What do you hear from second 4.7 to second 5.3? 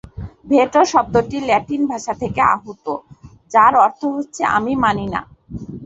মানি না"।